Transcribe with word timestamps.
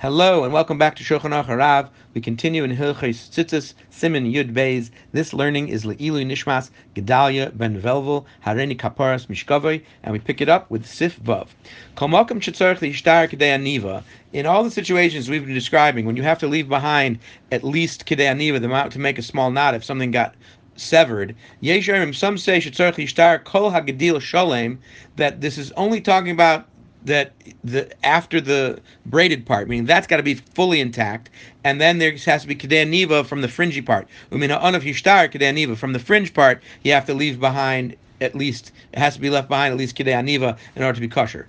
Hello 0.00 0.44
and 0.44 0.52
welcome 0.52 0.76
back 0.76 0.94
to 0.96 1.02
Shulchan 1.02 1.32
Harav. 1.46 1.88
We 2.12 2.20
continue 2.20 2.64
in 2.64 2.76
Hilchos 2.76 3.30
Tzitzis 3.30 3.72
Simin 3.88 4.30
Yud 4.30 4.52
Beis. 4.52 4.90
This 5.12 5.32
learning 5.32 5.70
is 5.70 5.86
Leilu 5.86 6.22
Nishmas 6.26 6.68
Gedalia 6.94 7.56
Ben 7.56 7.80
Velvel 7.80 8.26
Hareni 8.44 8.76
Kaparas 8.76 9.26
Mishkavoi, 9.28 9.82
and 10.02 10.12
we 10.12 10.18
pick 10.18 10.42
it 10.42 10.50
up 10.50 10.70
with 10.70 10.84
Sif 10.84 11.18
Vav. 11.20 11.48
Kol 11.94 12.08
Malkum 12.08 12.42
Shetzarich 12.42 12.80
Lishtar 12.80 13.26
Kedei 13.26 13.56
Aniva. 13.56 14.02
In 14.34 14.44
all 14.44 14.62
the 14.62 14.70
situations 14.70 15.30
we've 15.30 15.46
been 15.46 15.54
describing, 15.54 16.04
when 16.04 16.18
you 16.18 16.22
have 16.22 16.40
to 16.40 16.46
leave 16.46 16.68
behind 16.68 17.18
at 17.50 17.64
least 17.64 18.04
Kedei 18.04 18.30
Aniva, 18.30 18.60
the 18.60 18.66
amount 18.66 18.92
to 18.92 18.98
make 18.98 19.18
a 19.18 19.22
small 19.22 19.50
knot 19.50 19.72
if 19.72 19.82
something 19.82 20.10
got 20.10 20.34
severed. 20.74 21.34
Yesharim, 21.62 22.14
some 22.14 22.36
say 22.36 22.58
Shetzarich 22.58 22.96
Lishtar 22.96 23.42
Kol 23.42 23.70
Hagedil 23.70 24.20
Shalem, 24.20 24.78
that 25.16 25.40
this 25.40 25.56
is 25.56 25.72
only 25.72 26.02
talking 26.02 26.32
about 26.32 26.68
that 27.06 27.32
the 27.64 27.90
after 28.04 28.40
the 28.40 28.80
braided 29.06 29.46
part, 29.46 29.68
meaning 29.68 29.86
that's 29.86 30.06
got 30.06 30.18
to 30.18 30.22
be 30.22 30.34
fully 30.34 30.80
intact, 30.80 31.30
and 31.64 31.80
then 31.80 31.98
there 31.98 32.12
has 32.12 32.42
to 32.42 32.48
be 32.48 32.54
kedei 32.54 32.86
niva 32.86 33.24
from 33.24 33.40
the 33.40 33.48
fringy 33.48 33.80
part. 33.80 34.08
Umina 34.30 34.60
anaf 34.60 34.82
yishtar 34.82 35.32
kedei 35.32 35.54
niva 35.54 35.76
from 35.76 35.92
the 35.92 35.98
fringe 35.98 36.34
part. 36.34 36.62
You 36.82 36.92
have 36.92 37.06
to 37.06 37.14
leave 37.14 37.40
behind 37.40 37.96
at 38.20 38.34
least 38.34 38.72
it 38.92 38.98
has 38.98 39.14
to 39.14 39.20
be 39.20 39.30
left 39.30 39.48
behind 39.48 39.72
at 39.72 39.78
least 39.78 39.96
kedei 39.96 40.14
niva 40.22 40.58
in 40.74 40.82
order 40.82 40.94
to 40.94 41.00
be 41.00 41.08
kosher. 41.08 41.48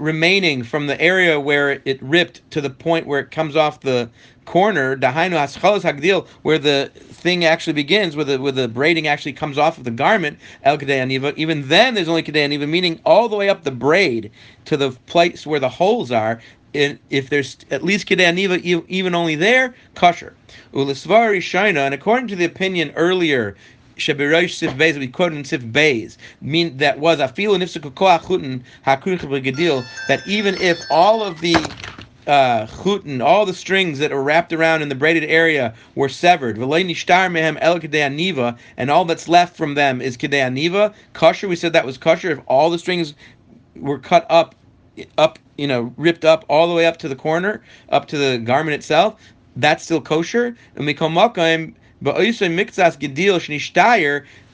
remaining 0.00 0.62
from 0.62 0.86
the 0.86 1.00
area 1.00 1.38
where 1.38 1.80
it 1.84 2.02
ripped 2.02 2.48
to 2.50 2.60
the 2.60 2.70
point 2.70 3.06
where 3.06 3.20
it 3.20 3.30
comes 3.30 3.54
off 3.54 3.80
the 3.80 4.08
corner, 4.46 4.96
where 4.96 6.58
the 6.58 6.90
thing 6.94 7.44
actually 7.44 7.72
begins, 7.72 8.16
where 8.16 8.24
the 8.24 8.40
where 8.40 8.52
the 8.52 8.66
braiding 8.66 9.06
actually 9.06 9.32
comes 9.32 9.58
off 9.58 9.78
of 9.78 9.84
the 9.84 9.90
garment, 9.90 10.38
el. 10.64 10.82
Even 10.82 11.68
then, 11.68 11.94
there's 11.94 12.08
only 12.08 12.22
aniva, 12.22 12.68
meaning 12.68 13.00
all 13.04 13.28
the 13.28 13.36
way 13.36 13.48
up 13.48 13.62
the 13.62 13.70
braid 13.70 14.30
to 14.64 14.76
the 14.76 14.90
place 15.06 15.46
where 15.46 15.60
the 15.60 15.68
holes 15.68 16.10
are. 16.10 16.40
if 16.72 17.28
there's 17.28 17.58
at 17.70 17.84
least 17.84 18.08
kedei 18.08 18.84
even 18.88 19.14
only 19.14 19.36
there, 19.36 19.74
kosher. 19.94 20.34
Ulisvari 20.72 21.76
and 21.76 21.94
according 21.94 22.28
to 22.28 22.36
the 22.36 22.44
opinion 22.44 22.92
earlier 22.96 23.56
Shebirosh 24.00 24.54
Sif 24.54 24.72
Beis, 24.72 24.98
we 24.98 25.08
quoted 25.08 25.38
in 25.38 25.44
Sif 25.44 25.62
Beis, 25.62 26.16
mean 26.40 26.76
that 26.78 26.98
was 26.98 27.18
afilu 27.18 27.56
nifsuk 27.56 27.90
koach 27.92 28.22
chutin 28.22 28.62
hakurich 28.86 29.86
that 30.08 30.26
even 30.26 30.54
if 30.56 30.80
all 30.90 31.22
of 31.22 31.40
the 31.40 31.54
uh, 32.26 32.66
chutin, 32.66 33.22
all 33.22 33.44
the 33.44 33.54
strings 33.54 33.98
that 33.98 34.12
are 34.12 34.22
wrapped 34.22 34.52
around 34.52 34.82
in 34.82 34.88
the 34.88 34.94
braided 34.94 35.24
area 35.24 35.74
were 35.94 36.08
severed. 36.08 36.56
Neva, 36.58 38.56
and 38.76 38.90
all 38.90 39.04
that's 39.04 39.28
left 39.28 39.56
from 39.56 39.74
them 39.74 40.00
is 40.00 40.16
kedei 40.16 40.40
aniva. 40.40 40.94
Kosher, 41.12 41.48
we 41.48 41.56
said 41.56 41.72
that 41.72 41.84
was 41.86 41.98
kosher. 41.98 42.30
If 42.30 42.40
all 42.46 42.70
the 42.70 42.78
strings 42.78 43.14
were 43.76 43.98
cut 43.98 44.26
up, 44.30 44.54
up, 45.18 45.38
you 45.56 45.66
know, 45.66 45.92
ripped 45.96 46.24
up 46.24 46.44
all 46.48 46.68
the 46.68 46.74
way 46.74 46.86
up 46.86 46.98
to 46.98 47.08
the 47.08 47.16
corner, 47.16 47.62
up 47.88 48.06
to 48.08 48.18
the 48.18 48.38
garment 48.38 48.74
itself, 48.74 49.20
that's 49.56 49.82
still 49.84 50.00
kosher. 50.00 50.56
And 50.76 50.86
we 50.86 50.94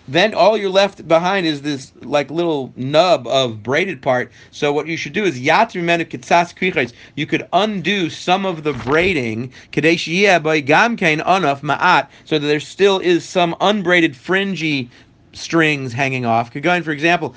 then 0.08 0.34
all 0.34 0.56
you're 0.56 0.70
left 0.70 1.08
behind 1.08 1.47
is 1.47 1.62
this 1.62 1.92
like 2.02 2.30
little 2.30 2.72
nub 2.77 3.27
of 3.27 3.62
braided 3.62 4.00
part. 4.02 4.30
So 4.50 4.72
what 4.72 4.86
you 4.86 4.97
should 4.97 5.12
do 5.12 5.25
is 5.25 5.41
yatri 5.41 5.83
menu 5.83 6.06
kitzas 6.06 6.55
krichais. 6.55 6.92
You 7.17 7.27
could 7.27 7.48
undo 7.52 8.08
some 8.08 8.47
of 8.47 8.62
the 8.62 8.72
braiding 8.72 9.52
kadesh 9.72 10.06
by 10.42 10.62
gamkein 10.62 11.24
anaf 11.24 11.61
ma'at, 11.61 12.08
so 12.24 12.39
that 12.39 12.47
there 12.47 12.61
still 12.61 12.98
is 13.00 13.24
some 13.24 13.56
unbraided 13.61 14.17
fringy 14.17 14.89
strings 15.33 15.92
hanging 15.92 16.24
off. 16.24 16.52
Kagain, 16.52 16.83
for 16.84 16.92
example, 16.92 17.34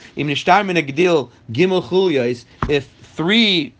gimel 1.51 2.45
if 2.69 2.87
three 3.01 3.73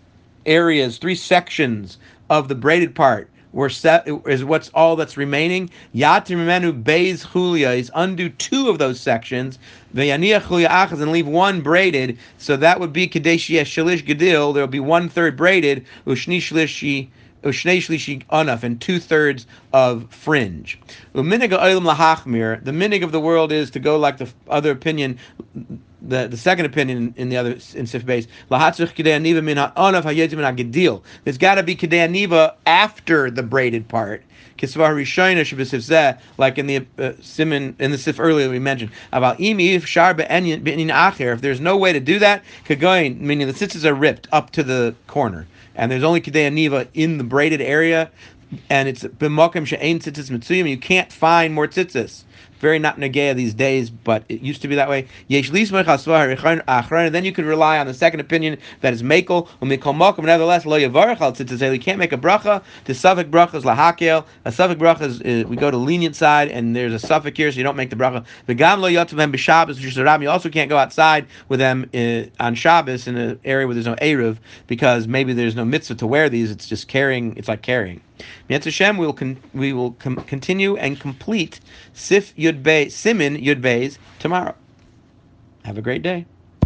areas, 0.46 0.97
three 0.97 1.16
sections 1.16 1.97
of 2.29 2.47
the 2.47 2.56
braided 2.56 2.96
part 2.96 3.29
were 3.53 3.69
set 3.69 4.07
is 4.27 4.43
what's 4.43 4.69
all 4.69 4.95
that's 4.95 5.17
remaining. 5.17 5.69
Yatimenu 5.95 6.83
beis 6.83 7.25
chulia 7.25 7.77
is 7.77 7.91
undo 7.95 8.29
two 8.29 8.69
of 8.69 8.77
those 8.77 8.99
sections. 8.99 9.59
V'yaniach 9.95 10.41
chulia 10.41 10.67
achas 10.67 11.01
and 11.01 11.11
leave 11.11 11.27
one 11.27 11.61
braided. 11.61 12.17
So 12.37 12.55
that 12.57 12.79
would 12.79 12.93
be 12.93 13.07
kadesh 13.07 13.49
shalish 13.49 14.05
Gadil. 14.05 14.53
There 14.53 14.63
will 14.63 14.67
be 14.67 14.79
one 14.79 15.09
third 15.09 15.35
braided. 15.35 15.85
Ushni 16.05 16.37
shlishi. 16.37 17.09
Ushnei 17.43 18.63
and 18.63 18.81
two 18.81 18.99
thirds 18.99 19.47
of 19.71 20.05
fringe. 20.13 20.77
The 21.13 21.21
minig 21.21 23.03
of 23.03 23.11
the 23.11 23.19
world 23.19 23.51
is 23.53 23.71
to 23.71 23.79
go 23.79 23.97
like 23.97 24.17
the 24.17 24.29
other 24.49 24.71
opinion 24.71 25.17
the, 26.09 26.28
the 26.28 26.38
second 26.38 26.66
opinion 26.66 27.14
in 27.18 27.30
the 27.30 27.38
other 27.38 27.52
in 27.74 27.88
Sif 27.88 28.06
Beis. 28.06 28.28
There's 31.24 31.38
got 31.38 31.56
to 31.56 31.64
be 31.64 31.75
kedei 31.75 32.56
after 32.66 33.31
the 33.31 33.44
braided 33.44 33.88
part. 33.88 34.24
Like 36.38 36.58
in 36.58 36.68
the 36.68 36.86
uh, 36.97 37.14
simon 37.22 37.75
in 37.80 37.92
the 37.92 37.97
sif 37.97 38.20
earlier 38.20 38.50
we 38.50 38.59
mentioned 38.59 38.92
about 39.14 39.36
Ime 39.40 39.59
Sharba 39.59 40.25
en 40.28 40.44
Acher. 40.44 41.34
if 41.34 41.40
there's 41.40 41.62
no 41.62 41.78
way 41.78 41.94
to 41.94 42.02
do 42.02 42.20
that, 42.20 42.44
kagoin 42.66 43.22
meaning 43.22 43.47
the 43.47 43.53
tzitzis 43.53 43.86
are 43.86 43.94
ripped 43.94 44.28
up 44.34 44.52
to 44.52 44.64
the 44.64 44.94
corner 45.08 45.47
and 45.76 45.90
there's 45.90 46.03
only 46.03 46.20
kedei 46.20 46.88
in 46.94 47.18
the 47.18 47.24
braided 47.24 47.62
area, 47.62 48.12
and 48.70 48.90
it's 48.90 49.03
b'mokim 49.03 49.66
she'ain 49.66 50.00
tzitzis 50.00 50.30
mitzuyim. 50.30 50.70
You 50.70 50.78
can't 50.78 51.12
find 51.12 51.53
more 51.53 51.68
tzitzis 51.68 52.24
very 52.59 52.80
not 52.80 52.97
negea 52.97 53.36
these 53.36 53.53
days, 53.53 53.90
but 53.90 54.24
it 54.30 54.42
used 54.42 54.62
to 54.62 54.68
be 54.68 54.75
that 54.75 54.90
way. 54.90 55.08
Then 55.28 57.25
you 57.25 57.31
could 57.31 57.46
rely 57.46 57.80
on 57.80 57.88
the 57.88 57.94
second 57.94 58.20
opinion 58.20 58.58
that 58.81 58.94
is 58.94 59.03
mekel. 59.03 59.47
Nevertheless, 59.62 60.66
lo 60.66 60.80
yavarach 60.80 61.74
You 61.74 61.80
can't 61.80 62.00
make 62.00 62.14
a 62.14 62.18
bracha 62.18 62.64
to 62.86 62.94
suffix 62.94 63.30
brachas 63.30 63.64
lahakel. 63.64 64.25
A 64.46 64.52
suffix 64.52 64.81
bracha 64.81 65.25
is 65.25 65.46
we 65.46 65.56
go 65.56 65.72
to 65.72 65.78
lenient 65.78 66.16
side, 66.16 66.50
and 66.50 66.75
there's 66.75 66.94
a 66.94 67.00
suffix 67.00 67.38
here, 67.38 67.52
so 67.52 67.58
you 67.58 67.64
don't 67.64 67.78
make 67.78 67.90
the 67.90 67.96
bracha. 67.96 68.25
V'gam 68.47 68.80
lo 68.80 68.90
yotzavem 68.90 69.34
b'Shabbos 69.34 70.22
You 70.22 70.30
also 70.30 70.50
can't 70.50 70.70
go 70.70 70.78
outside 70.78 71.26
with 71.47 71.59
them 71.59 71.90
uh, 71.94 72.24
on 72.44 72.56
Shabbos 72.56 73.08
in 73.08 73.18
an 73.18 73.40
area 73.44 73.68
where 73.68 73.74
there's 73.74 73.86
no 73.86 73.96
eruv 73.96 74.38
because 74.68 75.08
maybe 75.08 75.34
there's 75.34 75.56
no 75.56 75.66
mitzvah 75.66 75.96
to 75.96 76.08
wear 76.08 76.30
these. 76.30 76.52
It's 76.52 76.68
just 76.68 76.88
carrying. 76.88 77.36
It's 77.38 77.47
like 77.47 77.62
carrying. 77.62 78.02
Mietz 78.50 78.66
Hashem, 78.66 78.97
we 78.97 79.06
will 79.06 79.14
con- 79.14 79.38
we 79.53 79.74
will 79.74 79.91
com- 79.91 80.18
continue 80.18 80.76
and 80.76 81.00
complete 81.00 81.59
Sif 81.94 82.36
Yud 82.36 82.48
Be 82.51 82.89
Simin 82.89 83.37
Yud 83.37 83.61
Beis 83.61 83.97
tomorrow. 84.19 84.55
Have 85.63 85.77
a 85.77 85.81
great 85.81 86.01
day. 86.01 86.25